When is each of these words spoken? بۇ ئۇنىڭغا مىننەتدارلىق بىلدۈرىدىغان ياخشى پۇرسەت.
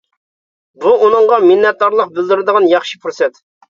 بۇ 0.85 0.93
ئۇنىڭغا 1.03 1.39
مىننەتدارلىق 1.45 2.13
بىلدۈرىدىغان 2.19 2.71
ياخشى 2.77 3.07
پۇرسەت. 3.07 3.45